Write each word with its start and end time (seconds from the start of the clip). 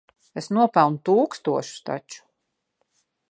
Es 0.41 0.47
nopelnu 0.57 1.01
tūkstošus 1.09 1.85
taču. 1.91 2.25